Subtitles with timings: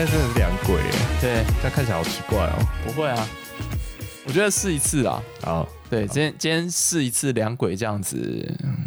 [0.00, 0.90] 现在真的是两鬼耶，
[1.20, 2.56] 对，这样看起来好奇怪哦。
[2.86, 3.28] 不会啊，
[4.24, 5.22] 我觉得试一次啊。
[5.42, 8.16] 好，对，今天今天试一次两鬼这样子，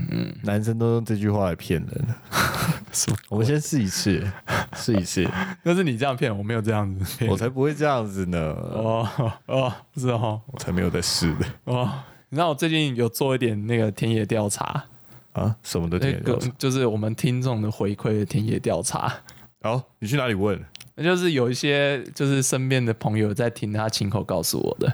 [0.09, 2.07] 嗯，男生都用这句话来骗人。
[3.29, 4.27] 我们先试一次，
[4.75, 5.29] 试一次，
[5.61, 9.07] 那是你这样骗我，没有这样子骗我才不会这样子呢，哦
[9.45, 11.93] 哦，是哦我才没有在试的哦。
[12.29, 14.83] 你知道我最近有做一点那个田野调查，
[15.33, 16.49] 啊，什么的那个天调查。
[16.57, 19.13] 就是我们听众的回馈的田野调查。
[19.61, 20.59] 好，你去哪里问？
[20.95, 24.93] 那就是有一些就是身边的朋友在听，他亲口告诉我的。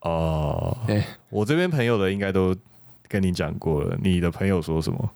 [0.00, 2.54] 哦，对，我这边朋友的应该都
[3.08, 3.96] 跟你讲过了。
[4.02, 5.10] 你的朋友说什么？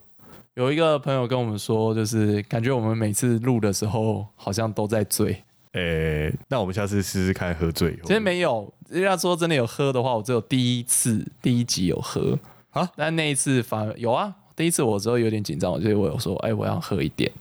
[0.55, 5.43] 有一个朋友跟我们说，就是感觉我们每次录的时候好像都在醉。
[5.73, 8.03] 诶、那我们下次试试看喝醉以后。
[8.05, 12.39] 其实没有，要说真的有喝的话，我只有第一次第一集有喝
[12.73, 14.35] 啊，但那一次反而有啊。
[14.55, 17.33] 第一次我之后有点紧张，所以我有说，哎、我要喝一点。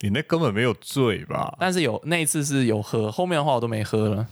[0.00, 1.56] 你那根本没有醉吧？
[1.58, 4.26] 但是有那一次是有喝，后面的话我都没喝了。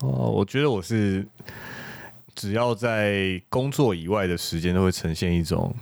[0.00, 1.26] 哦，我觉得我是
[2.34, 5.74] 只要在工作以外的时间，都会呈现一种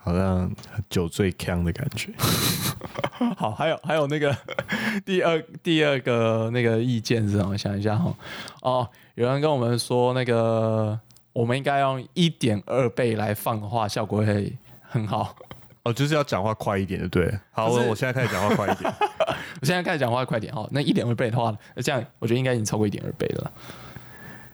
[0.00, 0.50] 好像
[0.88, 2.12] 酒醉呛的感觉。
[3.36, 4.36] 好，还有还有那个
[5.04, 7.50] 第二第二个那个意见是什么？
[7.50, 8.14] 我想一下哈。
[8.62, 10.98] 哦，有人跟我们说，那个
[11.32, 15.34] 我们应该用一点二倍来放的话，效果会很好。
[15.82, 17.38] 哦，就是要讲话快一点，对不对？
[17.52, 18.92] 好，我我现在开始讲话快一点。
[19.60, 20.68] 我现在开始讲话快点哈。
[20.70, 23.52] 那一点二倍的话，那这样我觉得应该已经超过一点二倍了。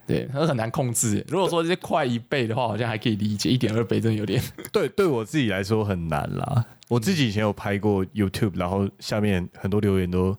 [0.07, 1.25] 对，它很难控制。
[1.27, 3.51] 如果说这些快一倍的话，好像还可以理解。
[3.51, 6.65] 一点二倍真的有点 对，对我自己来说很难啦。
[6.87, 10.37] 我自己以前有拍过 YouTube，然后下面很多留言都，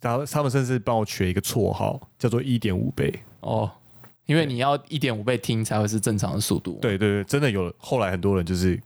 [0.00, 3.12] 然后他们甚至帮我取了一个绰号，叫做一点五倍。
[3.40, 3.68] 哦，
[4.26, 6.78] 因为你要一点五倍听才会是正常的速度。
[6.80, 7.74] 对对对，真的有。
[7.78, 8.80] 后来很多人就是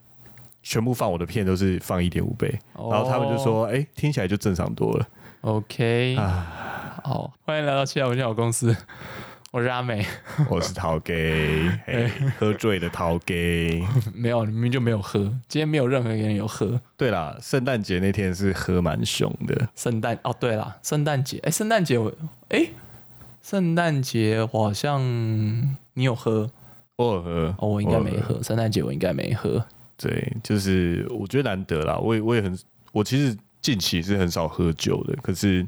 [0.63, 2.89] 全部放我的片都是放一点五倍，哦。
[2.91, 5.07] 然后他们就说，哎、听起来就正常多了。
[5.41, 8.75] OK，啊，好，欢迎来到七号文小公司，
[9.51, 10.05] 我是阿美。
[10.49, 11.71] 我是陶 gay，
[12.37, 13.83] 喝醉的陶 gay。
[14.13, 16.79] 没有，你明明就没有喝，今天没有任何一个人有喝。
[16.95, 19.67] 对啦，圣诞节那天是喝蛮凶的。
[19.75, 22.13] 圣诞哦，对啦，圣诞节，哎，圣诞节我，
[22.49, 22.67] 哎，
[23.41, 25.01] 圣诞节我好像
[25.95, 26.51] 你有喝？
[26.97, 29.65] 我有喝，哦，我应该没喝，圣诞节我应该没喝。
[30.01, 31.97] 对，就是我觉得难得啦。
[31.97, 32.57] 我也我也很，
[32.91, 35.65] 我其实近期是很少喝酒的，可是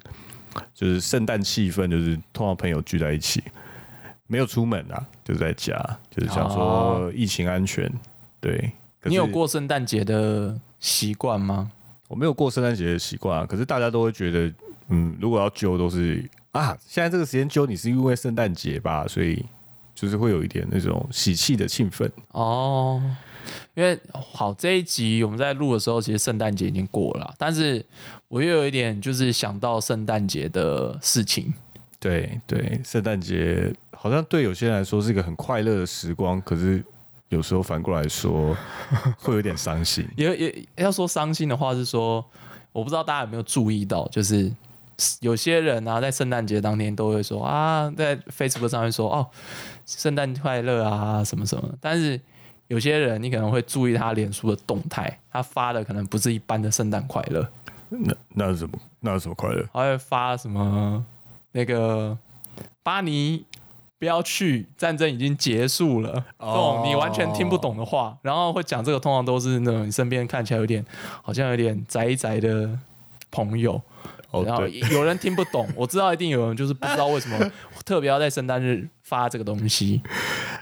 [0.74, 3.44] 就是圣诞气氛，就是通常朋友聚在一起，
[4.28, 5.78] 没有出门啊，就在家，
[6.10, 7.92] 就是想说哦疫情安全。
[8.40, 8.74] 对，
[9.04, 9.26] 你有？
[9.28, 11.72] 过圣诞节的习惯吗？
[12.10, 14.54] 我没有过圣诞节的习惯啊，可是大家都会觉得，
[14.90, 19.46] 嗯，如果要揪都是啊，现在这个时间揪你是因为圣诞节吧，所以
[19.94, 22.10] 就是会有一点那种喜气的气氛。
[22.30, 23.02] 哦，
[23.74, 27.86] 因为好这一集我们在录的时候，其实圣诞节已经过了，但是
[28.28, 31.54] 我又有一点就是想到圣诞节的事情。
[32.00, 36.84] 对对，圣诞节好像对有些人来说是一个很快乐的时光，可是
[37.30, 38.56] 有时候反过来说
[39.18, 40.06] 会有点伤心。
[40.18, 42.24] 也也要说伤心的话是说，
[42.74, 44.52] 我不知道大家有没有注意到，就是
[45.22, 49.28] 有些人啊，在圣诞节当天都会说啊，在 Facebook 上面说哦，
[49.86, 52.20] 圣诞快乐啊什么什么，但是
[52.68, 57.48] 有些人你可能会注意他脸书的动态，他发的可能不是一般的圣诞快乐，
[57.90, 58.78] 那那是什么？
[59.00, 59.66] 那是什么快乐？
[59.74, 61.06] 他会发什么
[61.52, 62.18] 那个
[62.82, 63.46] 巴尼。
[64.00, 66.12] 不要去，战争已经结束了。
[66.38, 70.86] 这哦种你完全听不懂的话，然后会讲这个，通常都是那种你身边看起来有点
[71.22, 72.78] 好像有点宅宅的
[73.32, 73.82] 朋友。
[74.34, 77.52] 哦，然后，有人听不懂， 我知道一定有人就是不知道为什么
[77.86, 80.02] 特别要在圣诞日发这个东西。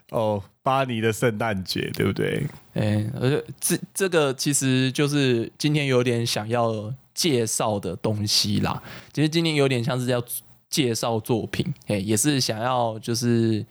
[0.09, 2.45] 哦，巴黎的圣诞节，对不对？
[2.73, 8.83] 哎，而且这这个其实就是今天有点想要介绍的东西啦。
[9.13, 10.21] 其实今天有点像是要
[10.69, 13.65] 介绍作品，哎，也是想要就是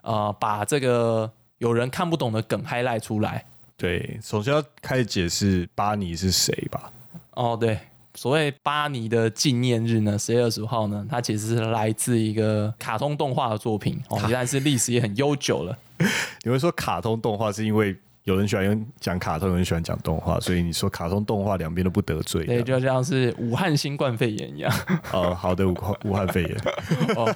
[0.00, 3.44] 呃把这个有人看不懂的梗 highlight 出来。
[3.76, 6.90] 对，首先要开始解释巴尼是谁吧。
[7.32, 7.78] 哦，对，
[8.14, 15.76] 所谓巴尼的纪念日呢，十月二十五号呢，它其实是来自一个卡通动画的作品哦，原来是历史也很悠久了。
[16.44, 22.44] 你会说卡通动画是因为有人喜欢用讲卡通，有人喜欢讲动画，所以你说卡通动画两边都不得罪。
[22.44, 24.72] 对，就像是武汉新冠肺炎一样。
[25.12, 26.56] 哦，好的，武汉武汉肺炎。
[27.16, 27.34] 哦，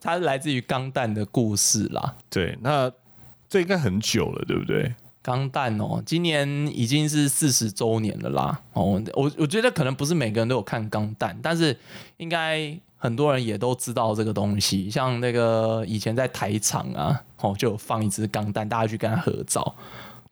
[0.00, 2.14] 它是来自于钢弹的故事啦。
[2.30, 2.90] 对，那
[3.48, 4.94] 这应该很久了，对不对？
[5.28, 8.58] 钢弹哦，今年已经是四十周年了啦。
[8.72, 11.76] 哦，我我觉得可能不是每个人都有看钢弹，但是
[12.16, 14.88] 应该很多人也都知道这个东西。
[14.88, 19.74] 像那个以前在台场啊，哦，就有放一只钢弹，大家去跟他合照。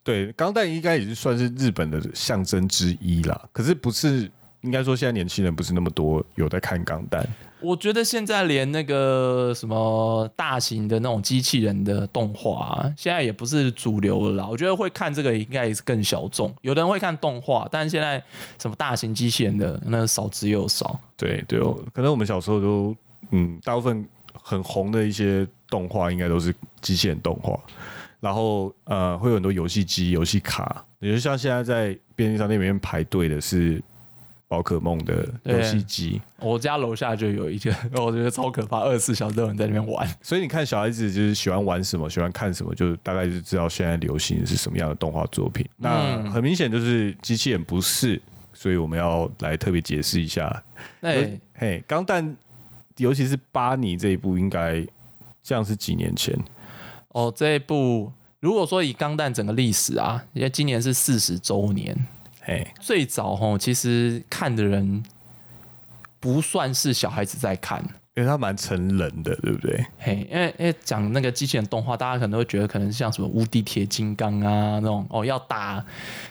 [0.02, 3.50] 对，钢弹应该也是算是日本的象征之一了。
[3.52, 4.30] 可是不是
[4.66, 7.26] 应该说现在年轻人不是那么多有在看钢弹。
[7.60, 14.46] 我觉得现在连那个什么大型的那种机器人的动画、啊，现在也不是主流了啦。
[14.46, 18.22] 我觉得会看这个应该也是更小众，有的人会看动画，但是现在
[18.60, 21.00] 什么大型机器人的那少之又少。
[21.16, 22.94] 对对哦，可能我们小时候都
[23.30, 24.06] 嗯，大部分
[24.42, 27.58] 很红的一些动画应该都是机器人动画，
[28.20, 33.82] 然后呃会有很多游戏机、游戏卡，也就像现在在便利商店里面排队的是
[34.48, 40.08] 宝可梦的游戏机，我家楼下就有一个， 我觉得超可怕，二十四小时都有人在那边玩。
[40.22, 45.66] 所以你看小孩子就是喜欢玩什么，喜欢看什么，就大概就知道现在流行的是什么样的动画作品。
[45.76, 48.20] 那很明显就是机器人不是，
[48.52, 50.62] 所以我们要来特别解释一下。
[51.00, 51.10] 那，
[51.54, 52.36] 嘿，钢弹，
[52.98, 54.86] 尤其是巴尼这一部，应该
[55.42, 56.38] 这样是几年前？
[57.08, 61.96] 哦，这一部如果说以钢弹整个历史啊，因为今年是四十周年，
[62.48, 65.02] 嘿，最早吼其实看的人
[66.20, 67.84] 不算是小孩子在看，
[68.14, 69.84] 因为它蛮成人的，对不对？
[69.98, 75.84] 嘿，因为因为讲那个机器人动画，大家可能会觉得可能像什么无敌铁金刚啊那种哦，要打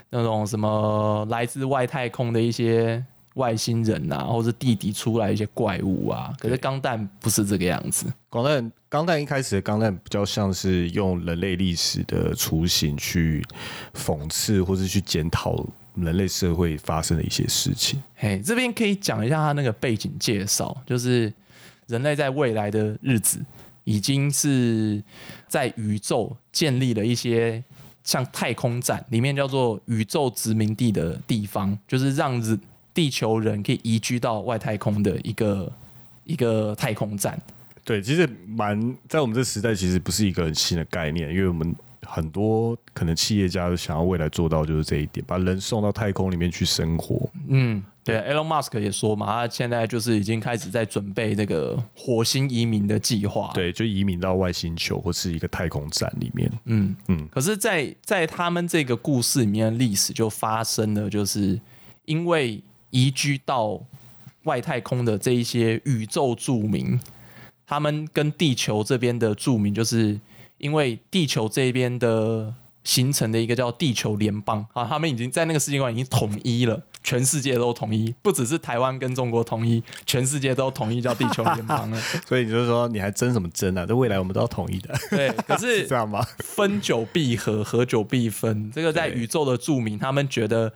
[0.09, 3.03] 那种什么来自外太空的一些
[3.33, 6.33] 外星人啊，或者地底出来一些怪物啊。
[6.39, 13.45] 可是钢弹不是这个样子，钢弹钢弹一开始的钢弹比较像是用人类历史的雏形去
[13.93, 15.61] 讽刺或是去检讨
[15.95, 18.01] 人类社会发生的一些事情。
[18.15, 21.31] 嘿，这边可以讲一下它那个背景介绍，就是
[21.87, 23.39] 人类在未来的日子
[23.83, 25.01] 已经是
[25.47, 27.63] 在宇宙建立了一些
[28.03, 32.59] 像太空站，里面叫做宇宙殖民地的地方，就是让人
[32.93, 35.71] 地球人可以移居到外太空的一个
[36.23, 37.39] 一个太空站。
[37.83, 47.29] 对，其实蛮在我们这时代，其实不是一个很新的概念，因为我们很多可能企业家都想要未来做到就是这一点，把人送到太空里面去生活。
[47.47, 53.51] 嗯，对，Elon Musk 也说嘛，他现在就是已经开始在准备这个火星移民的计划。
[53.53, 56.51] 对，就移民到外星球或是一个太空站里面。
[56.65, 61.59] 嗯嗯，可是在，在他们这个故事里面的历史就发生了，就是
[62.05, 62.61] 因为
[62.91, 63.81] 移居到
[64.43, 66.99] 外太空的这一些宇宙著名，
[67.65, 70.19] 他们跟地球这边的著名，就是
[70.57, 72.53] 因为地球这边的
[72.83, 81.99] 形成的一个叫地球联邦啊，他们已经在那个世界观已经统一了，全世界都统一，不只是台湾跟中国统一，全世界都统一叫地球联邦了。
[82.27, 83.85] 所以你就说你还争什么争啊？
[83.85, 84.95] 这未来我们都要统一的。
[85.09, 86.25] 对，可是 是这样吗？
[86.39, 88.69] 分久必合，合久必分。
[88.73, 90.71] 这个在宇宙的著名，他们觉得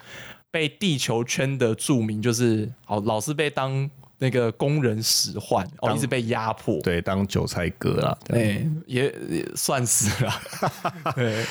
[0.50, 3.90] 被地球圈的著名就是好，老是被当
[4.20, 6.80] 那个工人使唤，哦，一直被压迫。
[6.82, 8.18] 对，当韭菜割啦。
[8.26, 10.32] 对哎，也也算是了。
[11.16, 11.44] 对，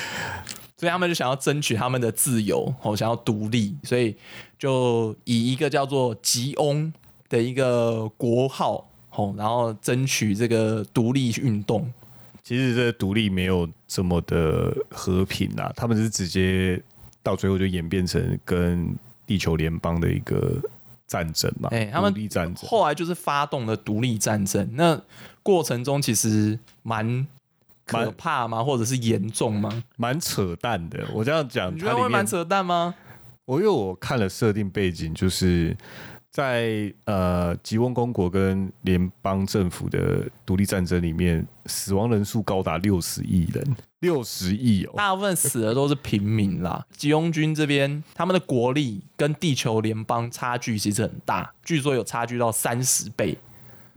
[0.77, 4.15] 所以他们就想要争取他们的自由，哦，想要独立，所以
[4.59, 6.93] 就以一个叫做吉翁
[7.29, 11.91] 的一个国号，哦，然后争取这个独立运动。
[12.45, 16.81] 其实这个独立没有这么的和平啊，他们是直接
[17.23, 18.95] 到最后就演变成跟
[19.27, 20.57] 地球联邦的一个
[21.09, 22.69] 战争嘛，哎他们独立战争。
[22.69, 25.01] 后来就是发动了独立战争，那
[25.43, 27.27] 过程中其实蛮
[27.87, 28.63] 可怕吗？
[28.63, 29.83] 或者是严重吗？
[29.97, 31.05] 蛮扯淡的。
[31.13, 32.95] 我这样讲，你觉得会蛮扯淡吗？
[33.47, 35.75] 我因为我看了设定背景，就是
[36.39, 44.93] 在呃吉翁公国跟联邦政府的独立战争里面，死亡人数高达六十亿人，六十亿哦。
[44.95, 46.87] 大部分死的都是平民啦。
[46.97, 53.37] 吉翁军这边他们的国力跟地球联邦差距其实很大，据说有差距到三十倍。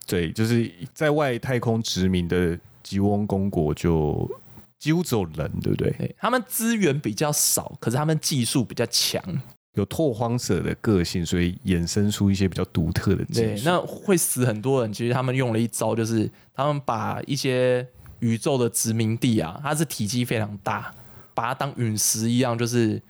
[0.07, 4.27] 对，就是在外太空殖民的吉翁公国就
[4.79, 5.91] 几乎只有人，对不对？
[5.91, 9.21] 对他们资源比较少，可是他们技术比较强。
[9.75, 13.63] 有拓荒者的个性，所以衍生出一些比较独特的技对，术。
[13.65, 14.91] 那会死很多人。
[14.91, 17.87] 其实他们用了一招，就是他们把一些
[18.19, 20.93] 宇宙的殖民地啊，它是体积非常大，
[21.33, 23.01] 把它当陨石一样，就是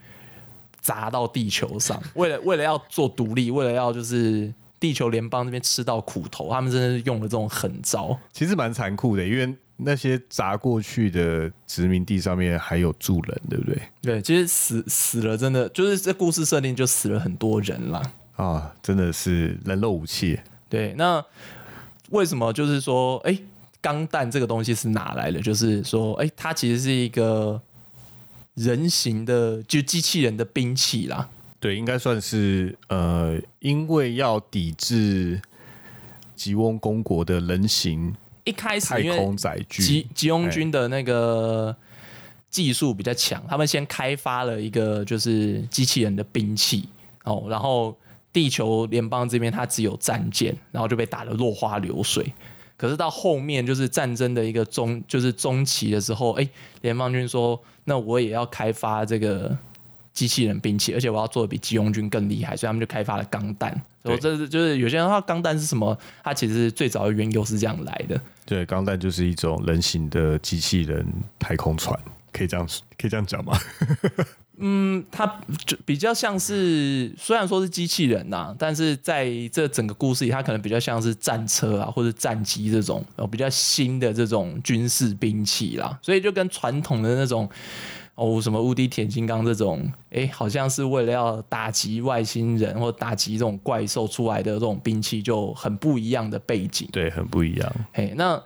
[0.80, 2.00] 砸到地球上。
[2.14, 8.16] 为了为了要做独立，为了要就是地球联邦这边吃到苦头，他们真的是用了这种狠招。
[8.32, 9.52] 其实蛮残酷的，因为
[9.84, 13.82] 那些砸过去的殖民地上面还有住人，对不对？
[14.02, 18.02] 对，其实死死了，真的就是这故事设定就死了很多人啦。
[18.36, 20.38] 啊，真的是人肉武器。
[20.68, 21.24] 对，那
[22.10, 23.38] 为什么就是说，哎，
[23.80, 25.40] 钢弹这个东西是哪来的？
[25.40, 27.60] 就是说，哎，它其实是一个
[28.54, 31.28] 人形的，就机器人的兵器啦。
[31.60, 35.40] 对，应该算是呃，因为要抵制
[36.34, 41.74] 吉翁公国的人形一开始太因为空载具吉，吉翁军的那个
[42.50, 46.88] 技术比较强，他们先开发了一个就是机器人的兵器
[47.24, 47.96] 哦，然后
[48.32, 52.32] 地球联邦这边它只有战舰，然后就被打得落花流水。
[52.76, 56.48] 可是到后面就是战争的一个中，就是中期的时候，哎，
[56.80, 59.56] 联邦军说，那我也要开发这个
[60.12, 63.74] 机器人兵器，而且我要做的比机佣军更厉害，所以他们就开发了钢弹。
[64.02, 65.96] 所以这是就是有些人他钢弹是什么？
[66.24, 68.20] 它其实最早的缘由是这样来的。
[68.44, 71.06] 对，钢弹就是一种人形的机器人
[71.38, 71.98] 太空船，
[72.32, 73.56] 可以这样可以这样讲吗？
[74.64, 75.26] 嗯，它
[75.66, 85.98] 就比较像是，虽然说是机器人呐，但是在这整个故事里，它可能比较像是战车啊，或者战机这种，哦，比较新的这种军事兵器啦。
[86.02, 87.48] 所以就跟传统的那种
[88.14, 96.88] 哦，什么无敌铁金刚这种，哎，好像是为了要打击外星人或打击这种怪兽出来的这种兵器，就很不一样的背景。
[96.92, 97.72] 对，很不一样。
[97.92, 98.42] 嘿，那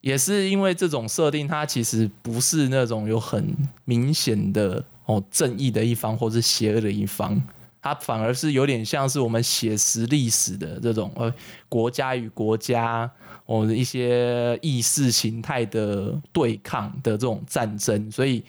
[0.00, 4.84] 也是因为这种设定，它其实不是那种有很明显的。
[5.08, 7.42] 哦，正义的一方或是邪恶的一方，
[7.80, 11.32] 它反而是有点像是我们写实历史的这种呃
[11.66, 13.10] 国家与国家
[13.46, 18.44] 哦一些意识形态的对抗的这种战争，所以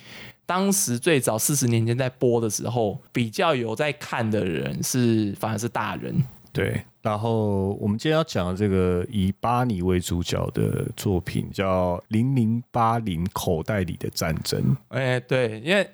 [0.49, 6.25] 当时最早四十年前在播的时候，比较有在看的人是反而是大人。
[6.51, 14.59] 对，然后我们今天要讲的这个以巴尼为主角的作品叫《零零八零口袋里的战争》。
[14.87, 15.87] 哎，对，因为。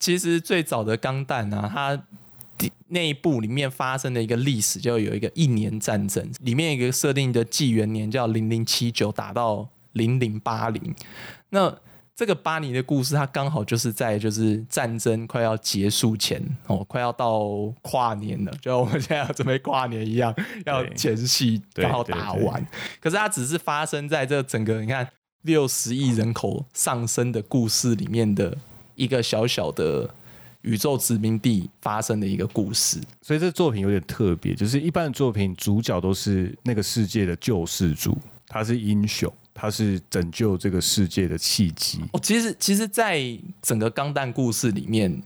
[0.00, 2.00] 其实最早的钢弹啊，它
[2.86, 10.94] 内部里面发生的一个历史，就有一个一年战争，里面一个设定的纪元年叫零零七九，打到零零八零。
[11.50, 11.76] 那
[12.18, 20.34] 这个巴尼的故事，它刚好就是在就是战争快要结束前哦，快要到跨年了，就我们现在要准备跨年一样，
[20.66, 22.66] 要前戏刚好打完。
[23.00, 25.08] 可是它只是发生在这整个你看
[25.42, 28.58] 六十亿人口上升的故事里面的。
[28.98, 30.12] 一个小小的
[30.62, 42.00] 宇宙殖民地发生的一个故事，所以这作品有点特别，就是一般的作品主角都是那个世界的救世主，他是英雄，他是拯救这个世界的契机。
[42.12, 43.20] 哦，其实其实，在
[43.60, 45.20] 整个钢弹故事里面，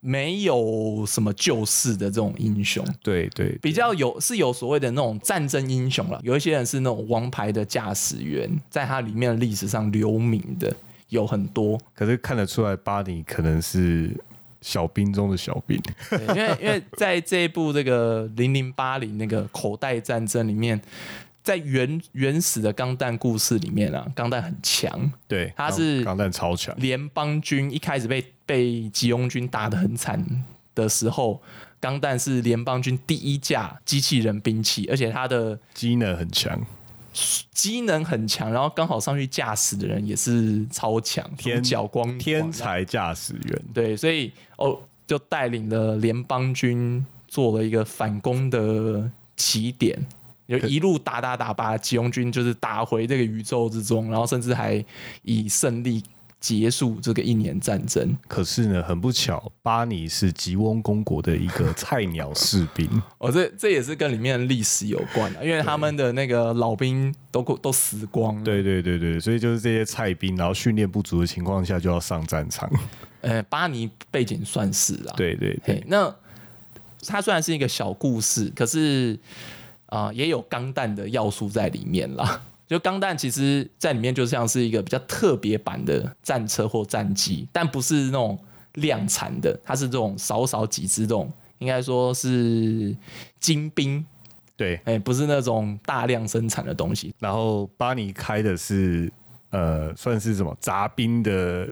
[0.00, 10.76] 没有什么救世的这种英雄，对对，比较有是有所谓的那种战争英雄了，有一些人是那种王牌的驾驶员，在他里面的历史上留名的。
[11.10, 14.16] 有很多，可是看得出来，巴尼可能是
[14.60, 15.76] 小兵中的小兵。
[16.12, 20.80] 因为因为在这一部这个零零八零那个口袋战争里面，
[21.42, 26.74] 在原原始的钢弹故事里面啊，钢弹很强，对，他是钢弹超强。
[26.78, 30.24] 联邦军一开始被被吉翁军打得很惨
[30.74, 31.40] 的时候，
[31.80, 36.60] 钢弹是联邦军第一架机器人兵器，而且它的机能很强。
[37.52, 43.62] 机能很强，然后刚好上去驾驶的人也是超强，天角光天才驾驶员。
[43.74, 49.98] 对，所以哦，就带领了联邦军做了一个反攻的起点，
[50.50, 54.84] 就一路打打打，把吉翁军就是打回这个宇宙之中，然后甚至还
[55.22, 56.02] 以胜利。
[56.40, 62.88] 结束这个一年战争，可是呢，很不巧，巴尼是吉翁公国的一个菜鸟士兵。
[63.18, 68.42] 哦，这这也是跟里面的历史有关的，因为他们的那个老兵都都死光了。
[68.42, 72.70] 对对对对，所以就是这些菜兵，然后训练不足的情况下就要上战场。
[73.20, 75.12] 呃，巴尼背景算是啦。
[75.18, 76.10] 对对对，那
[77.06, 79.18] 他虽然是一个小故事，可是
[79.90, 82.40] 啊，也有钢弹的要素在里面啦。
[82.66, 88.38] 就钢弹其实在里面就像是一个比较特别版的战车或战机，但不是那种
[88.74, 92.96] 量产的，它是这种少少几只这种，应该说是
[93.38, 94.04] 精兵，
[94.56, 97.12] 对，哎，不是那种大量生产的东西。
[97.18, 99.12] 然后巴尼开的是
[99.50, 101.68] 呃，算是什么杂兵的。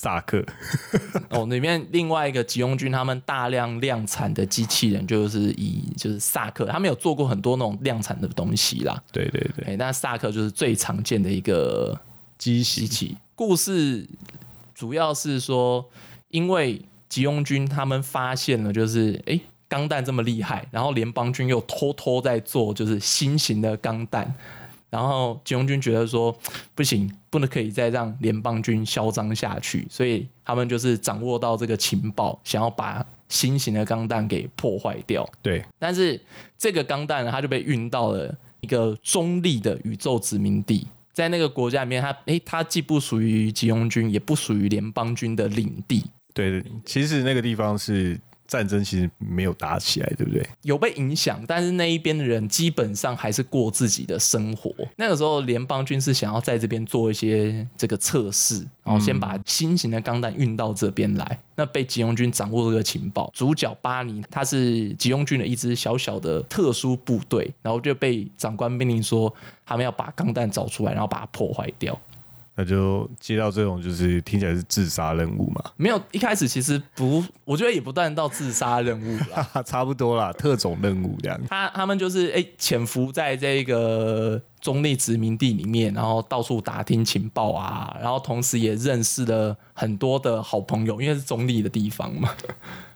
[0.00, 0.44] 萨克
[1.28, 9.02] 哦，里面另外一个吉翁军他们大量量产的机器人就是以就是萨克，他们有做过很多那种量产的东西啦。
[9.10, 12.00] 对对对，哎，那萨克就是最常见的一个
[12.38, 13.16] 机器。
[13.34, 14.08] 故事
[14.72, 15.84] 主要是说，
[16.28, 24.32] 因为吉翁军他们发现了，就是哎，钢弹这么厉害，然后联邦军又偷偷在做就是新型的钢弹。
[24.90, 26.36] 然后吉翁军觉得说
[26.74, 35.28] 不行，不能可以再让联邦军嚣张下去，所以他们就是掌握到这个情报，想要把新型的钢弹给破坏掉。
[35.42, 36.20] 对，但是
[36.56, 46.04] 这个钢弹呢，它就被运到了一个中立的宇宙殖民地，在那个国家里面，它诶，它既不属于吉翁军，也不属于联邦军的领地。
[46.32, 48.18] 对，其实那个地方是
[48.48, 50.44] 战争其实没有打起来，对不对？
[50.62, 54.74] 有被影响，但是那一边的人基本上还是过自己的生活。
[54.96, 61.38] 那个时候，联邦军是想要在这边做一些这个测试，然后先把新型的钢弹运到这边来。
[61.54, 69.32] 那被吉翁军掌握这个情报，主角巴尼他是吉翁军的一支小小的特殊部队，然后就被长官命令说，
[69.66, 72.00] 他们要把钢弹找出来，然后把它破坏掉。
[72.60, 75.62] 那就接到这种就是听起来是自杀任务嘛？
[75.76, 81.40] 没有，一开始其实不，我觉得也不断到自杀任务啦， 差不多啦，特种任务这样。
[81.48, 92.34] 他他们就是哎潜伏在这个中立殖民地里面，然后到处打听情报啊，然后同时也认识了很多的好朋友，因为是中立的地方嘛。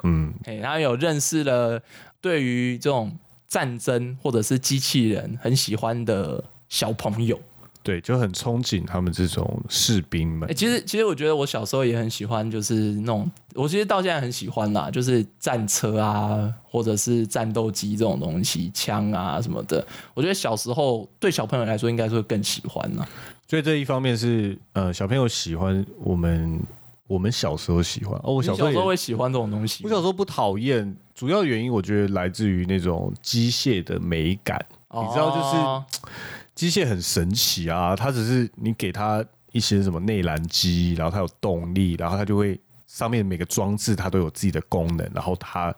[0.02, 1.80] 嗯， 哎，然后有认识了
[2.20, 3.16] 对于这种
[3.46, 7.38] 战争或者是机器人很喜欢的小朋友。
[7.82, 10.48] 对，就很憧憬他们这种士兵们。
[10.54, 19.84] 其实，其实我觉得我小时候也很喜欢，就是那种，我其实到现在很喜欢啦，就是战车啊，或者是战斗机这种东西，枪啊什么的。
[20.14, 23.04] 我觉得小时候对小朋友来说，应该是会更喜欢啦。
[23.48, 26.60] 所以这一方面是，呃，小朋友喜欢我们，
[27.08, 28.34] 我们小时候喜欢哦。
[28.34, 29.82] 我小时候会喜欢这种东西。
[29.82, 36.08] 我小时候不讨厌，主要原因我觉得来自于那种机械的美感，你知道，就是。
[36.54, 45.74] 机械很神奇啊，它只是你给它一些什么内燃机，然后它有动力，然后它就会上面每个装置它都有自己的功能，然后它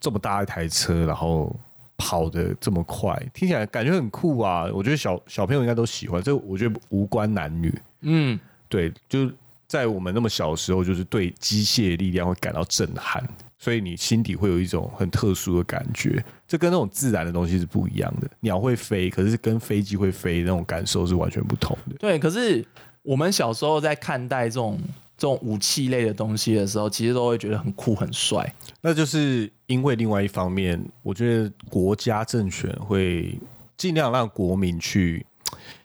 [0.00, 1.54] 这么大一台车，然后
[1.96, 4.66] 跑的这么快，听起来感觉很酷啊！
[4.72, 7.72] 我觉得小小朋友应该都喜欢，这我觉得无关男女。
[8.00, 8.38] 嗯，
[8.68, 9.30] 对，就
[9.72, 13.26] 在我们那么小的时候，就是对机械力量会感到震撼。
[13.56, 18.28] 所以你心底会有一种很特殊的感觉，这跟那种自然的东西是不一样的。
[18.40, 21.96] 鸟会飞，可是跟飞机会飞那种感受是完全不同的。
[21.98, 22.62] 对，可是
[23.02, 24.78] 我们小时候在看待这种
[25.16, 28.54] 这种武器类的东西的时候，其实都会觉得很酷很帅。
[28.82, 33.38] 那就是因为另外一方面，我觉得国家政权会
[33.78, 35.24] 尽量让国民去，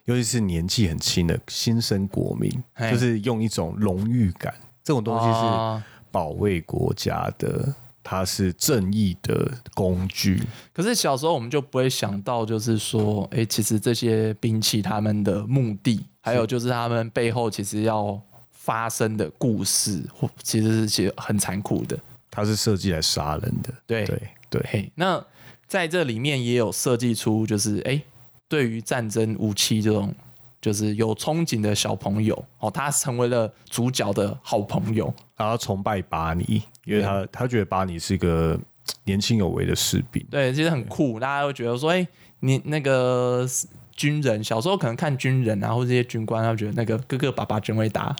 [0.08, 2.52] 尤其是年纪很轻的新生国民，
[2.91, 5.84] 就是用一种荣誉感，这种东西是。
[6.10, 10.41] 保卫国家的，它是正义的工具。
[10.74, 22.00] 可是小时候我们就不会想到，就是说，哎，其实这些兵器他们的目的，还有就是他们背后其实要发生的故事，或其实是其实很残酷的。
[22.32, 23.72] 它是设计来杀人的。
[23.86, 24.91] 对对对。
[24.96, 25.24] 那
[25.67, 28.02] 在这里面也有设计出，就是哎，
[28.47, 30.13] 对于战争武器这种。
[30.60, 38.60] 就是有憧憬的小朋友哦，他成为了主角的好朋友，然后崇拜巴尼，因为他他觉得巴尼是一个
[39.03, 42.05] 年轻有为的士兵，对，其实很酷，大家会觉得说，哎，
[42.39, 43.47] 你那个
[43.95, 48.13] 军人小时候可能看军人啊，或这些军官，他觉得那个哥哥爸爸真伟大，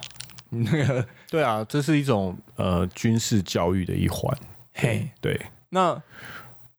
[0.48, 4.32] 那个 对啊，这是一种呃军事教育的一环，
[4.74, 5.38] 嘿，对，
[5.70, 6.00] 那。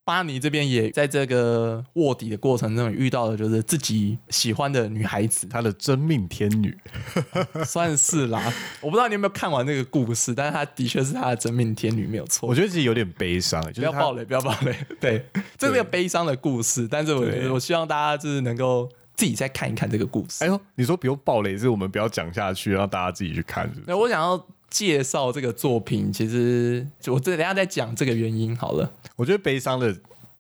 [0.10, 6.76] 巴尼这边也在这个卧底的过程中遇到了，就是自己喜欢的女孩子，他的真命天女，
[7.64, 8.42] 算是啦。
[8.82, 12.50] 我不知道你有没有看完那个故事，但是他的确是他的真命天女，没有错。
[12.50, 14.76] 我觉得其实有点悲伤，不要暴雷，不要暴雷。
[15.00, 15.24] 对，
[15.60, 20.44] 这是个悲伤的故事，但是我觉得我希望大家就是能够自己再看一看这个故事。
[20.44, 23.72] 哎呦，你说不用暴雷，是我们不要讲下去，让大家自己去看。
[23.76, 28.92] 是那我想要介绍这个作品，其实我这等下再讲这个原因好了。
[29.16, 29.96] 我觉得悲伤的，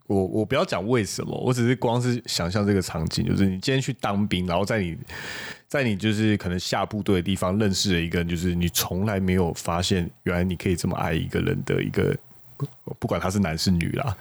[0.07, 4.97] 我我不要讲为什么，我只是光是想象这个场景，就是你今天去当兵，然后在你，
[5.67, 12.15] 在你就是可能下部队的地方认识了一个，就是你从来没有发现，原来你可以这么爱一个人的一个，
[12.99, 14.17] 不管他是男是女啦。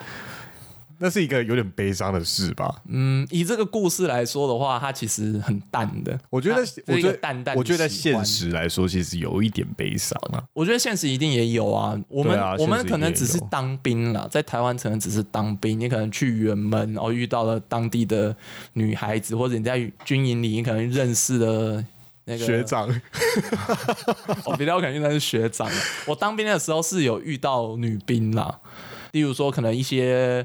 [1.01, 2.83] 那是一个有点悲伤的事吧？
[2.89, 6.19] 嗯，以这个故事来说的话，它其实很淡的。
[6.29, 7.57] 我觉得，我觉得淡淡。
[7.57, 10.43] 我觉得在现实来说，其实有一点悲伤啊。
[10.53, 11.97] 我觉得现实一定也有啊。
[12.09, 18.35] 我们我们可能只是当兵了，在台湾可能只是当兵，你可能去远门，然后遇到了当地的
[18.73, 21.85] 女孩子，或者你在军营里，你可能认识了
[22.25, 22.89] 那个学长。
[24.45, 25.71] 我 比较肯定那是学长。
[26.07, 28.59] 我当兵的时候是有遇到女兵啦，
[29.13, 30.45] 例如说可能一些。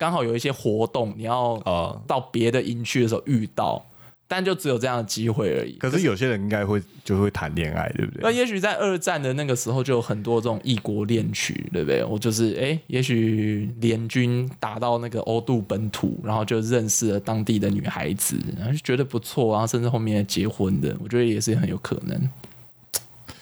[0.00, 1.60] 刚好有一些活动，你要
[2.06, 3.84] 到别的营区的时候遇到，
[4.26, 5.72] 但就只有这样的机会而已。
[5.72, 8.22] 可是有些人应该会就会谈恋爱，对不对？
[8.22, 12.02] 那也许在二战的那个时候就有很多这种异国恋曲，对不对？
[12.02, 22.18] 我就是哎，也许联军打到那个欧杜本土，然后就认识了当地的女孩子，然后就觉得不错，然后甚至后面结婚的，我觉得也是很有可能。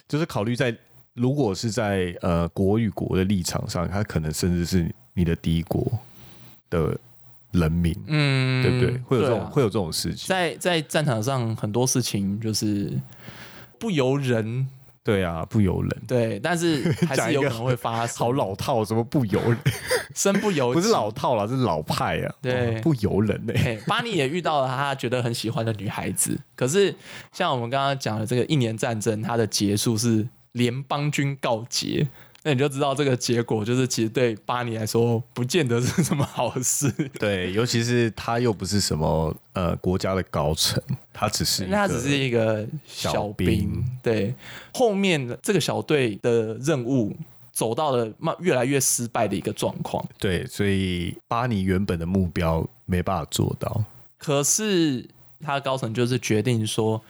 [0.08, 0.76] 就是考虑在
[1.14, 5.86] 如果是在呃国与国的立场上，他可能甚至是你的敌国。
[6.70, 6.96] 的
[7.52, 8.98] 人民，嗯，对不对？
[9.04, 12.92] 会有这种会有这种事情，在在战场上很多事情就是
[13.78, 14.68] 不由人。
[15.04, 18.14] 对啊，不由人，对，但是 还是有可能会发生。
[18.18, 19.56] 好老套，什么不由人？
[20.14, 22.34] 身不由不是老套了，是老派啊。
[22.42, 22.76] 对。
[22.76, 26.94] 哦不由人呢、嘿，巴尼也遇到了他觉得很喜欢的女孩子，可是
[27.32, 32.06] 像我们刚刚讲的这个一年战争，它的结束是联邦军告捷，
[32.42, 43.28] 那你就知道这个结果就是其实对巴尼来说不见得是什么好事，对，尤其是他又不是什么呃国家的高层，他只是那他只是一个小。
[43.36, 44.34] 兵对，
[44.72, 47.14] 后面这个小队的任务
[47.52, 50.04] 走到了慢越来越失败的一个状况。
[50.18, 53.84] 对，所以巴尼原本的目标没办法做到。
[54.16, 55.06] 可是
[55.40, 57.00] 他的高层就是决定说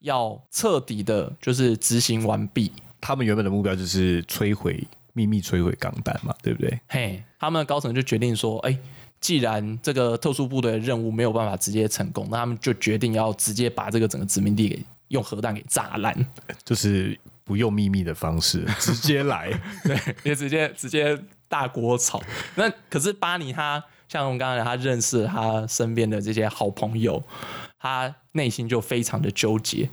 [0.00, 2.70] 要彻底的，就是执行完毕。
[3.02, 6.80] 他们原本的目标就是摧毁秘密摧毁钢弹嘛，对不对？
[6.88, 8.78] 嘿，他们的高层就决定说，哎、
[9.20, 16.16] 既然这个特殊部队的任务没有办法直接成功，那他们就决定要直接把这个整个殖民地给用核弹给炸烂，
[16.64, 19.50] 就是不用秘密的方式，直接来。
[19.84, 22.22] 对，也直接直接大锅炒。
[22.54, 27.22] 那可是巴尼他像我们刚刚讲，他认识他身边的这些好朋友，
[27.80, 29.90] 他内心就非常的纠结。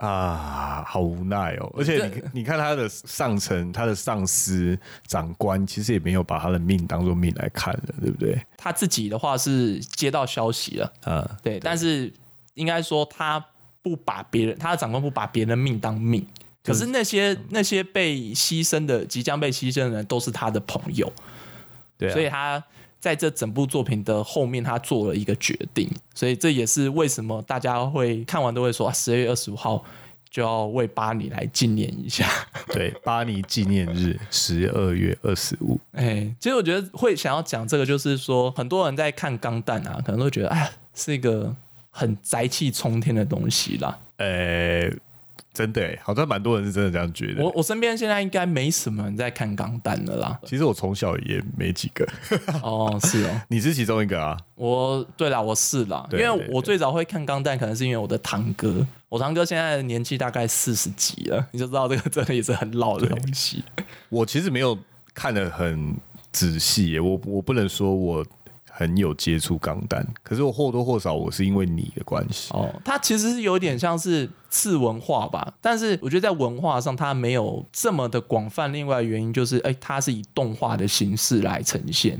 [0.00, 1.70] 啊，好无奈哦！
[1.76, 8.40] 而且你你看他的上层，他的上司长官，其实也没有把他的命当做命来看的，对不对？
[8.56, 12.10] 他自己的话是接到消息了，啊，对，但是
[12.54, 13.44] 应该说他
[13.82, 16.26] 不把别人，他的长官不把别人的命当命。
[16.62, 21.12] 可是那些那些被牺牲的、即将被牺牲的人，都是他的朋友，
[21.98, 22.62] 对啊，所以他
[23.00, 29.82] 在这整部作品的后面，他做了一个决定，所以这也是为什么大家会看完都会说啊，十二月二十五号
[30.30, 32.28] 就要为巴黎来纪念一下。
[32.72, 41.56] 对巴黎纪念日十二月二十五，哎，其实我觉得会想要讲这个，就是说很多人在看《钢弹》啊，可能都会觉得，哎呀，是一个
[41.90, 43.98] 很宅气冲天的东西啦。
[44.18, 44.88] 呃，
[45.60, 47.42] 真的耶，好像蛮多人是真的这样觉得。
[47.42, 50.38] 我我身边现在应该没什么人在看《钢弹》的啦。
[50.46, 52.06] 其实我从小也没几个，
[52.62, 54.36] 哦，是哦， 你是其中一个啊？
[54.54, 63.62] 我对啦，我是啦，因为我最早会看《钢弹》，可能是因为我的堂哥，我堂哥现在的年纪大概四十几了，你就知道这个真的也是很老的东西。
[64.08, 64.78] 我其实没有
[65.14, 65.96] 看的很
[66.32, 68.24] 仔细耶，我我不能说我
[68.80, 72.50] 很有接触钢弹，可是我或多或少我是因为你的关系。
[72.54, 78.72] 哦，它其实是有点像是次文化吧，但是我觉得在文化上它没有这么的广泛。
[78.72, 82.18] 另外原因就是，哎、它是以动画的形式来呈现。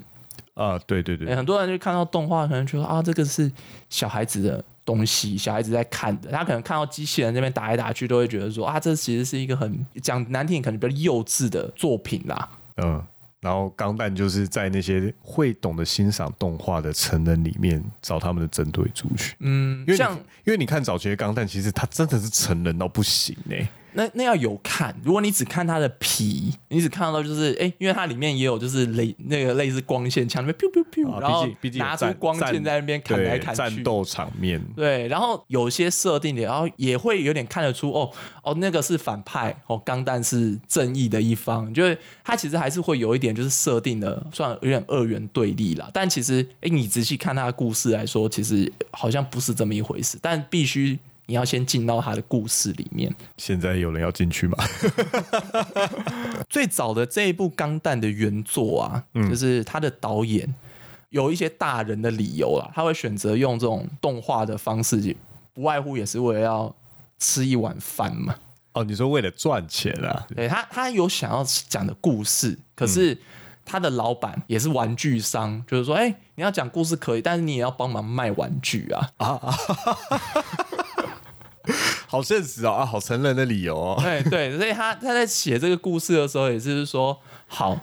[0.52, 3.50] 啊，对对哎、对，很多人就看到动画，可能觉得啊，这个是
[3.88, 6.30] 小孩子的东西，小孩子在看的。
[6.30, 12.50] 他可能看到机器人这边打来打去，都会觉得说啊，这其实是一个很讲难听，可能比较幼稚的作品啦。
[12.76, 13.02] 嗯。
[13.40, 23.56] 然后钢弹就是在那些会懂得欣赏动画的成人里面找他们的针对族群，嗯因为，像因为你看早期的钢弹，其实它真的是成人到不行呢、
[23.94, 38.10] 那那要有看，如果你只看它的皮，你只看到就是哎、因为它里面也有就是类那个类似光线枪，那边 biu biu biu，、啊然后拿出光剑在那边砍来砍去，战斗场面，对，然后有些设定的，然后也会有点看得出哦
[38.42, 45.90] 哦，那个是反派哦，钢弹是正义的一方，就是它其实还是会有一点就是设定的，算有点二元对立啦。
[45.92, 50.18] 但其实哎，你仔细看它的故事来说，其实好像不是这么一回事。
[50.22, 50.98] 但必须
[51.30, 53.14] 你要先进到他的故事里面。
[53.36, 54.56] 现在有人要进去吗？
[56.50, 60.52] 最早的这一部《钢弹》的原作啊，就是他的导演
[61.10, 65.16] 有一些大人的理由啦，他会选择用这种动画的方式，
[65.54, 66.74] 不外乎也是为了要
[67.20, 68.34] 吃一碗饭嘛。
[68.72, 70.26] 哦，你说为了赚钱啊？
[70.34, 73.16] 对他，他有想要讲的故事，可是
[73.64, 79.54] 他的老板也是玩具商，就是说，哎、你要讲故事可以，但是你也要帮忙卖玩具啊啊。
[82.06, 83.98] 好现实哦，啊，好成人的理由哦。
[84.02, 87.78] 对对，所以他他在写这个故事的时候，也是说，好，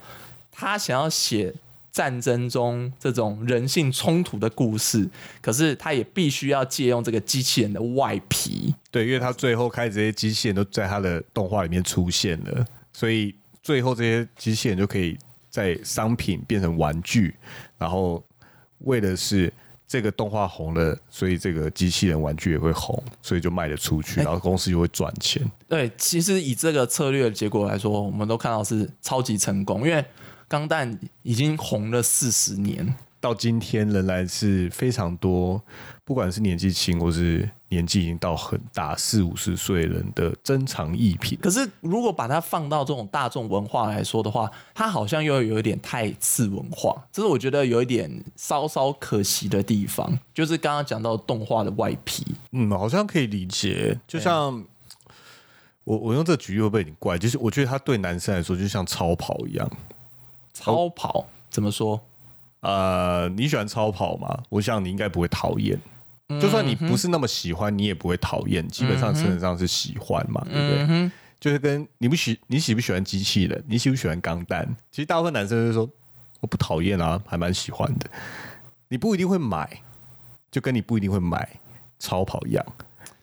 [0.51, 1.53] 他想要写
[1.91, 5.09] 战争中这种人性冲突的故事，
[5.41, 8.73] 可是他也必须要借用这个机器人的外皮。
[8.91, 15.17] 对，因为他最后开始这些机器人都在他的动画里面出现了，所以最后这些机器人就可以
[15.49, 17.35] 在商品变成玩具，
[17.77, 18.23] 然后
[18.79, 19.51] 为的是
[19.87, 25.41] 这个动画红了，所以这个机器人玩具也会红，所以就卖得出去，然后公司就会赚钱。
[25.67, 30.03] 对，其实以这个策略的结果来说，我们都看到是超级成功，因为
[30.47, 32.93] 钢弹已经红了四十年。
[33.19, 35.59] 到今天仍然是非常多，
[36.07, 41.37] 不管是年纪轻或是年纪已经到很大四五十岁人的珍藏艺品。
[41.41, 50.17] 可是如果把它放到这种大众文化来说的话，它好像又有一点太次文化，这是我觉得有一点稍稍可惜的地方。
[50.33, 53.99] 就是刚刚讲到动画的外皮，嗯，好像可以理解。
[54.07, 54.63] 就像
[55.83, 57.17] 我我用这个举例会不会有点怪？
[57.17, 59.69] 就是我觉得它对男生来说就像超跑一样。
[60.53, 61.99] 超跑怎么说？
[62.61, 64.41] 呃，你喜欢超跑吗？
[64.47, 65.77] 我想你应该不会讨厌。
[66.41, 70.85] 就算你不是那么喜欢，你也不会讨厌，基本上称得上是喜欢嘛，对不对？
[70.89, 74.67] 嗯，就是跟你不喜你喜不喜欢机器人，你喜不喜欢钢弹？
[74.91, 75.89] 其实大部分男生就说
[76.41, 78.09] 我不讨厌啊，还蛮喜欢的。
[78.89, 79.81] 你不一定会买，
[80.51, 81.59] 就跟你不一定会买
[81.97, 82.65] 超跑一样，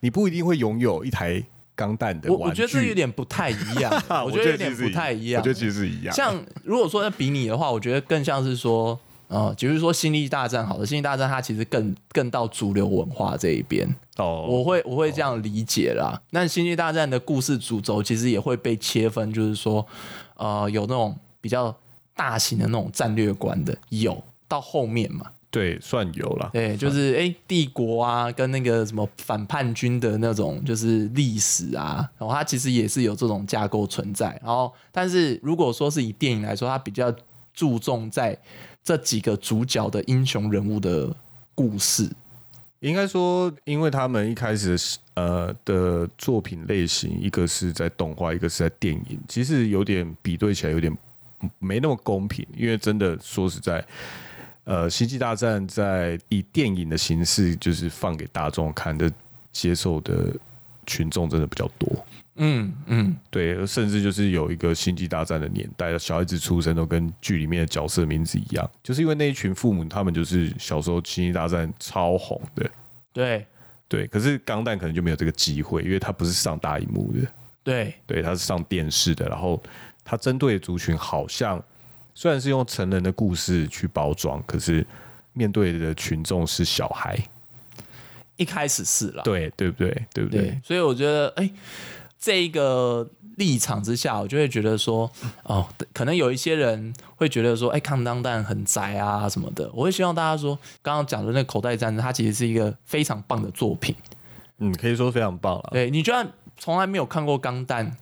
[0.01, 1.43] 你不一定会拥有一台
[1.75, 2.43] 钢弹的玩具。
[2.43, 3.93] 我我觉得这有点不太一样，
[4.25, 5.43] 我觉得有点不太一样。
[5.43, 6.14] 我觉得其实是一样。
[6.14, 16.21] 像如果说要比你的话，我觉得更像是说，呃，比如说《星际大战》好了，《星际大战》它其实更更到主流文化这一边，哦，我会我会这样理解啦。
[16.31, 19.85] 那《星际大战》的故事主轴其实也会被切分，就是说，
[20.37, 21.75] 呃，有那种比较
[22.15, 26.51] 大型的那种战略观的，有到后面嘛，对，算有了。
[26.53, 34.39] 对，就是哎、诶帝国啊，跟那个什么反叛军的那种就是历史啊，然后它其实也是有这种架构存在。
[34.45, 37.13] 然后，但是如果说是以电影来说，它比较
[37.53, 38.37] 注重在
[38.85, 41.16] 这几个主角的英雄人物的
[41.55, 42.09] 故事。
[42.81, 44.77] 应该说，因为他们一开始
[45.14, 50.94] 呃的作品类型，一个是在动画，一个是在电影，其实有点比对起来有点
[51.59, 52.47] 没那么公平。
[52.55, 53.83] 因为真的说实在，
[54.64, 59.11] 呃，《星际大战》在以电影的形式就是放给大众看的，
[59.51, 60.37] 接受的
[60.87, 62.05] 群众真的比较多。
[62.37, 72.68] 嗯嗯，对，甚至就是有一个《星际大战》的年代，小孩子出生都跟剧里面的角色名字一样，就是因为那一群父母他们就是小时候《星际大战》超红的。
[73.12, 73.47] 对
[73.87, 77.20] 对，可是钢弹可能就没有这个机会，因为它不是上大荧幕的，
[77.62, 79.29] 对，对，它是上电视的。
[79.29, 79.62] 然后
[80.05, 81.62] 它针对的族群好像
[82.14, 84.85] 虽然是用成人的故事去包装，可是
[85.33, 87.16] 面对的群众是小孩，
[88.37, 90.07] 一开始是啦，对对不对？
[90.12, 90.40] 对不对？
[90.40, 91.49] 对，所以我觉得，哎、
[92.25, 93.07] 这一个
[93.37, 95.11] 立场之下，我就会觉得说，
[95.43, 99.71] 哦，可能有一些人会觉得说，哎、抗当弹很宅啊什么的。
[99.75, 103.95] 我会希望大家说，刚刚讲的那个口袋战争，它其实是一个非常棒的作品。
[104.57, 105.69] 嗯，可以说非常棒了。
[105.73, 107.95] 对你居然从来没有看过钢弹，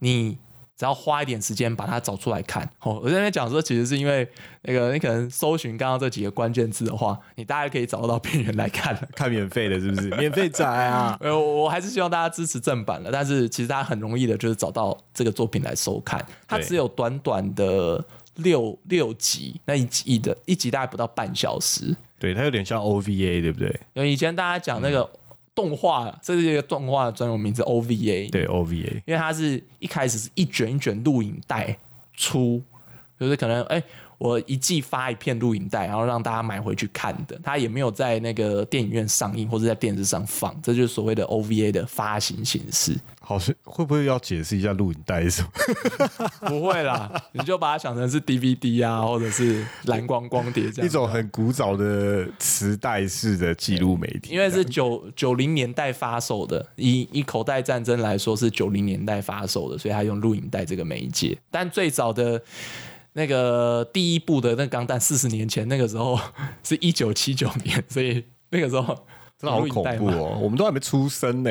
[0.00, 0.36] 你
[0.80, 2.64] 只要花一点时间把它找出来看。
[2.80, 4.26] 哦，我在那边讲说，其实是因为
[4.62, 9.08] 那个你可能搜寻刚刚这几个关键字的话，你大概可以找得到片源来看了。
[9.14, 10.08] 看免费的，是不是？
[10.16, 11.18] 免费仔啊！
[11.20, 18.02] 呃，我我还是希望大家支持正版的，但是其实大家很容易的就是找到这个作品来收看，它只有短短的
[18.36, 21.94] 六六集，那一集的一集大概不到半小时。
[22.18, 23.68] 对，它有点像 OVA，对不对？
[23.92, 25.06] 因为以前大家讲那个
[25.60, 29.02] 动画，这是一个动画的专有名字 OVA，对，OVA。
[29.04, 31.76] 因为它是一开始是一卷一卷录影带
[32.14, 32.62] 出，
[33.18, 33.82] 就是可能哎、
[34.20, 37.40] 我一季发一片录影带，然后让大家买回去看的。
[37.42, 42.94] 它也没有在那个电影院上映或者在电视上放，这就是所谓的 OVA 的发行形式。
[43.18, 45.48] 好像会不会要解释一下录影带是什么？
[46.50, 50.86] 不会啦，你就把它想成是 DVD 啊，或者是蓝光光碟这样。
[50.86, 61.38] 一种很古早的磁带式的记录媒体，因为是九九零年代发售的，以以口袋战争来说是九零年代发售的，所以他用录影带这个媒介。
[61.50, 62.42] 但最早的
[63.12, 66.18] 那个第一部的那个钢弹，四十年前那个时候
[66.62, 68.86] 是一九七九年，所以那个时候
[69.38, 70.38] 真的好恐怖哦！
[70.40, 71.50] 我们都还没出生呢，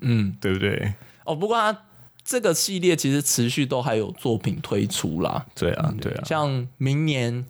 [0.00, 0.94] 嗯，对不对？
[1.24, 1.76] 哦，不过它
[2.24, 6.24] 这个系列其实持续都还有作品推出啦，对啊，对啊。
[6.24, 7.44] 像明年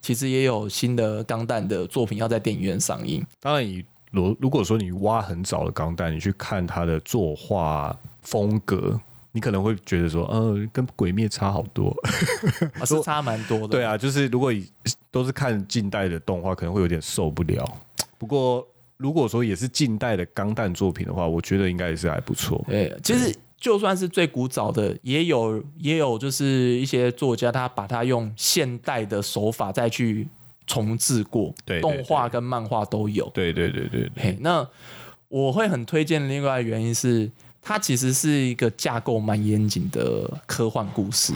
[0.00, 3.24] 其实也有新的钢弹的作品要在电影院上映。
[3.40, 9.00] 当然以，如如果说你挖很早的钢弹，你去看它的作画风格，
[9.32, 11.94] 你可能会觉得说，呃，跟鬼灭差好多。
[12.78, 13.68] 啊，是 差蛮多的。
[13.68, 14.52] 对啊，就是如果
[15.10, 17.64] 都是看近代的动画，可能会有点受不了。
[18.16, 22.64] 不过如果说也是近代的钢弹作品的话，我觉得应该也是还不错。
[22.68, 30.26] 对，其实就算是最古早的，也有也有就是一些作家，他把它用现代的手法再去
[30.66, 33.28] 重置过，对对动画跟漫画都有。
[33.34, 34.66] 对对对对那
[35.28, 37.30] 我会很推荐另外原因是，
[37.68, 41.34] 它其实是一个架构蛮严谨的科幻故事。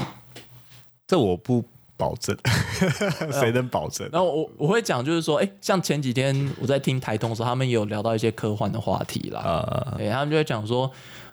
[1.07, 1.63] 这我不
[1.95, 2.35] 保证，
[3.31, 4.09] 谁能保证？
[4.11, 9.41] 然后我我会讲，就是说，哎，像前几天我在听台通的时候，他们有聊到一些科幻的话题啦。
[9.41, 10.91] 啊，对，他们就会讲说，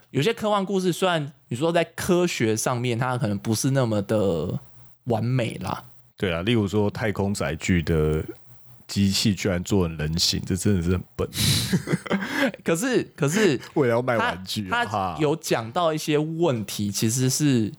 [0.09, 4.59] 有些科幻故事虽然你说在科学上面它可能不是那么的
[5.05, 5.81] 完美啦，
[6.17, 8.21] 对啊，例如说太空载具的
[8.89, 11.29] 机器居然做成人形，这真的是很笨。
[12.65, 17.71] 可是可是为了要卖玩具，它哈有讲到一些问题，其实是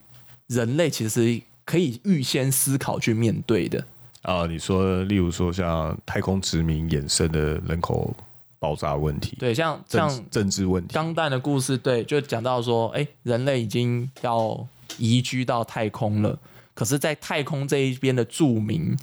[0.47, 3.85] 人类其实可以预先思考去面对的。
[4.21, 8.15] 啊，你说，例如说像太空殖民衍生的人口
[8.57, 14.65] 爆炸问题，对，像像政政治问题，钢弹的故事，对，就讲到说，哎、人类已经要
[14.97, 16.37] 移居到太空了，
[16.73, 18.95] 可是，在太空这一边的住民，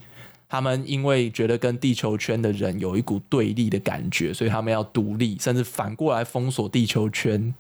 [0.49, 7.55] 他们因为觉得跟地球圈的人有一股对立的感觉，所以他们要独立，甚至反过来封锁地球圈，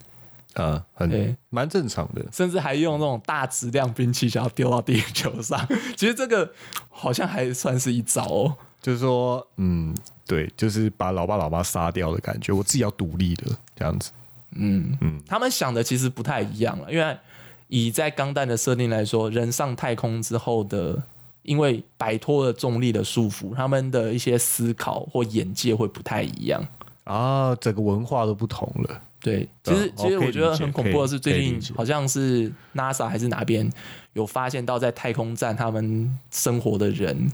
[0.54, 2.24] 呃，对很蛮正常的。
[2.32, 5.68] 甚至还用那种大质量兵器想要丢到地球上。
[5.96, 6.50] 其实这个
[6.88, 8.56] 好像还算是一招哦。
[8.80, 14.12] 就是说，嗯，对，就是把老爸老妈杀掉的感觉，我自己要独立的这样子。
[14.52, 17.18] 嗯嗯他们想的其实不太一样了，因为
[17.66, 21.02] 以在钢弹的设定来说，人上太空之后的，
[21.48, 26.62] 因为摆脱了重力的束缚，他们的一些思考或眼界会不太一样。
[27.04, 29.00] 啊，整个文化都不同了。
[29.20, 33.68] 对，其实其实我觉得很恐怖的是，最近好像是 NASA 还是哪边
[34.12, 37.32] 有发现到，在太空站他们生活的人，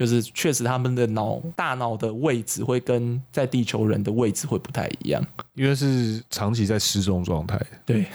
[0.00, 5.22] 就是确实他们的脑大脑的位置会跟在地球人的位置会不太一样。
[5.52, 7.60] 因为是长期在失重状态。
[7.84, 8.06] 对，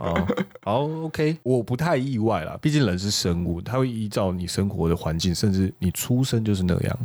[0.00, 0.26] 哦，
[0.64, 6.98] 好，OK，我不太意外啦，毕竟人是生物，它会依照你生活的环境，甚至你出生就是那样，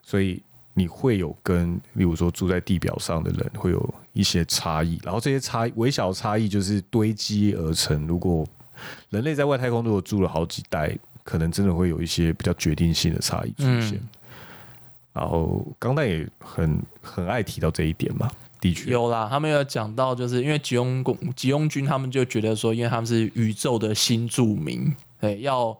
[0.00, 0.40] 所以
[0.72, 8.06] 你会有跟，例如说住在地表上的人会有一些差异，然后这些差微小差异就是堆积而成。
[8.06, 8.46] 如果
[9.10, 10.96] 人类在外太空如果住了好几代，
[11.26, 13.96] 可能真的会有一些比较决定性的差异出现。
[13.96, 14.08] 嗯
[15.16, 25.74] 然后钢弹也很很爱提到这一点嘛，的确有啦，他们有讲到，就是因为吉翁公吉翁军他们就觉得说，因为他们是宇宙的新住民，对，要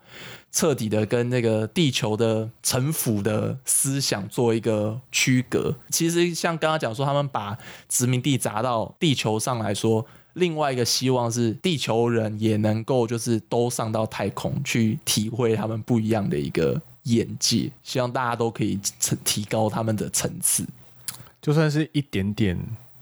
[0.51, 5.77] 彻底的跟那个地球的城府的思想做一个区隔。
[5.91, 7.59] 其实像刚刚讲说，他们把
[7.91, 10.07] 殖民地砸到地球上来说。
[10.37, 20.67] 另外一个希望是地球人也能够就是都上到太空去体会他们不一样的一个眼界，希望大家都可以层提高他们的层次。
[21.41, 22.59] 就算是一点点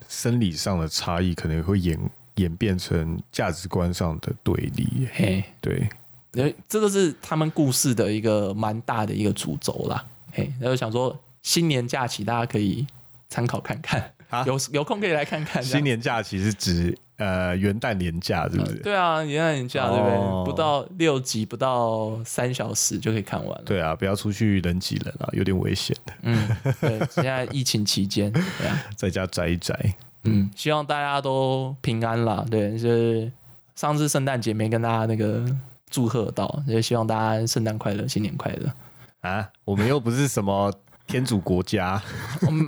[0.07, 1.99] 生理上的差异，可能会演
[2.35, 5.07] 演变成价值观上的对立。
[5.11, 5.89] 嘿，对，
[6.33, 10.05] 因为这个是他们故事的一个蛮大的一个主轴啦。
[10.31, 12.87] 嘿，然后想说新年假期大家可以
[13.27, 15.61] 参考看看，啊有有空可以来看看。
[15.61, 18.75] 新年假期是指呃元旦年假，是不是？
[18.75, 20.15] 对啊，元旦年假对不对？
[20.15, 23.63] 哦不到六集，不到三小时就可以看完了。
[23.65, 26.47] 对啊，不要出去人挤人啊，有点危险的，嗯，
[26.81, 29.95] 对，现在疫情期间，对啊， 在家宅一宅。
[30.27, 32.43] 嗯，希望大家都平安啦。
[32.49, 33.31] 对，就是
[33.75, 35.45] 上次圣诞节没跟大家那个
[35.89, 38.71] 祝贺到，也希望大家圣诞快乐，新年快乐。
[39.21, 40.71] 啊，我们又不是什么
[41.07, 42.01] 天主国家，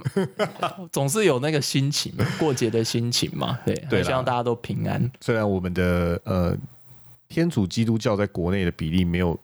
[0.91, 5.10] 总是有那个心情，过节的心情嘛，对，对希望大家都平安。
[5.21, 6.56] 虽然我们的呃
[7.28, 9.39] 天主基督教在国内的比例没有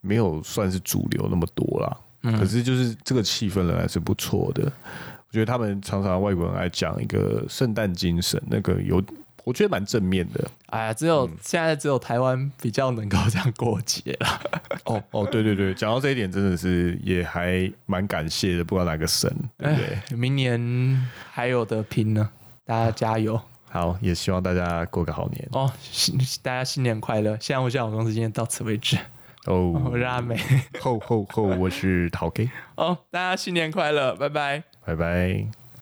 [0.00, 4.64] 没有算是主流那么多啦，嗯可是就是这个气氛仍然是不错的。
[4.64, 9.02] 我觉得他们常常外国人爱讲一个圣诞精神，那个有
[9.46, 10.44] 我觉得蛮正面的。
[10.70, 14.40] 哎呀，只有、嗯现在只有台湾比较能够这样过节了。
[14.86, 19.86] 哦哦，对对对，讲到这一点真的是也还蛮感谢的，不管哪个省，对不对？
[19.86, 22.28] 哎明年还有的拼呢，
[22.64, 25.72] 大家加油好，也希望大家过个好年哦！
[25.80, 27.36] 新大家新年快乐！
[27.40, 28.98] 现在我想我公司今天到此为止，
[29.44, 29.70] 哦。
[29.92, 30.36] 我是阿美
[30.80, 34.64] 后后后，我是陶 K，哦，大家新年快乐，拜拜。
[34.84, 35.65] 拜拜。